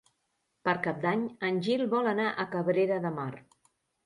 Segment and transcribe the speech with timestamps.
[0.67, 3.31] Per Cap d'Any en Gil vol anar a Cabrera de Mar.